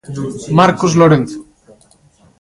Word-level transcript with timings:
Marcos 0.57 0.95
Lorenzo. 0.99 1.39